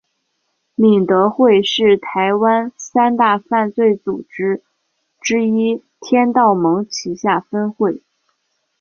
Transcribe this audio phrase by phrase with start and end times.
[0.73, 4.63] 敏德会是台湾三大犯罪组织
[5.21, 8.01] 之一天道盟旗下分会。